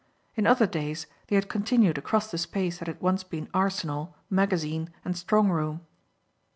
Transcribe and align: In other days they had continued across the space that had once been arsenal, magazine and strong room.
In 0.33 0.47
other 0.47 0.65
days 0.65 1.05
they 1.27 1.35
had 1.35 1.47
continued 1.47 1.95
across 1.95 2.31
the 2.31 2.39
space 2.39 2.79
that 2.79 2.87
had 2.87 2.99
once 3.01 3.23
been 3.23 3.47
arsenal, 3.53 4.15
magazine 4.31 4.89
and 5.05 5.15
strong 5.15 5.49
room. 5.49 5.81